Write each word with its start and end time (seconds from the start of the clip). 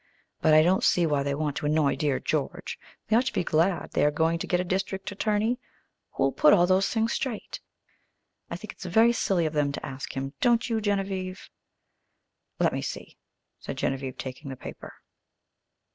But 0.41 0.55
I 0.55 0.63
don't 0.63 0.83
see 0.83 1.05
why 1.05 1.21
they 1.21 1.35
want 1.35 1.57
to 1.57 1.67
annoy 1.67 1.95
dear 1.95 2.19
George. 2.19 2.79
They 3.07 3.15
ought 3.15 3.27
to 3.27 3.33
be 3.33 3.43
glad 3.43 3.91
they 3.91 4.03
are 4.03 4.09
going 4.09 4.39
to 4.39 4.47
get 4.47 4.59
a 4.59 4.63
district 4.63 5.11
attorney 5.11 5.59
who'll 6.13 6.31
put 6.31 6.53
all 6.53 6.65
those 6.65 6.89
things 6.89 7.13
straight. 7.13 7.59
I 8.49 8.55
think 8.55 8.71
it's 8.71 8.85
very 8.85 9.13
silly 9.13 9.45
of 9.45 9.53
them 9.53 9.71
to 9.73 9.85
ask 9.85 10.17
him, 10.17 10.33
don't 10.41 10.67
you, 10.71 10.81
Genevieve?" 10.81 11.51
"Let 12.57 12.73
me 12.73 12.81
see," 12.81 13.19
said 13.59 13.77
Genevieve, 13.77 14.17
taking 14.17 14.49
the 14.49 14.55
paper. 14.55 14.91